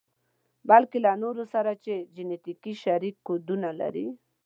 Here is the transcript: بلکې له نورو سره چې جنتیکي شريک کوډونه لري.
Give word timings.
بلکې 0.69 0.97
له 1.05 1.11
نورو 1.23 1.43
سره 1.53 1.71
چې 1.83 1.93
جنتیکي 2.15 2.73
شريک 2.83 3.15
کوډونه 3.27 3.69
لري. 3.81 4.07